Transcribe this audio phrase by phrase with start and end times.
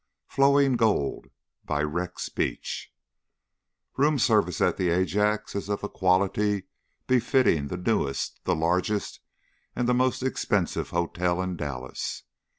[0.25, 1.27] FLOWING GOLD
[1.67, 2.57] CHAPTER I
[3.97, 6.63] Room service at the Ajax is of a quality
[7.05, 9.19] befitting the newest, the largest,
[9.75, 12.23] and the most expensive hotel in Dallas.